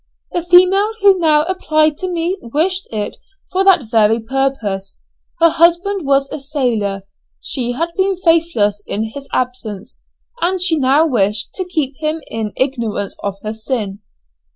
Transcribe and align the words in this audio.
The 0.31 0.41
female 0.41 0.93
who 1.01 1.19
now 1.19 1.43
applied 1.43 1.95
to 1.99 2.07
me 2.11 2.35
wished 2.41 2.87
it 2.91 3.17
for 3.51 3.63
that 3.65 3.91
very 3.91 4.19
purpose; 4.19 4.99
her 5.39 5.49
husband 5.49 6.07
was 6.07 6.27
a 6.31 6.39
sailor, 6.39 7.03
she 7.39 7.73
had 7.73 7.91
been 7.95 8.17
faithless 8.17 8.81
in 8.87 9.11
his 9.13 9.29
absence, 9.31 10.01
and 10.41 10.59
she 10.59 10.79
now 10.79 11.05
wished 11.05 11.53
to 11.53 11.65
keep 11.67 11.97
him 11.99 12.19
in 12.31 12.51
ignorance 12.57 13.15
of 13.23 13.35
her 13.43 13.53
sin. 13.53 13.99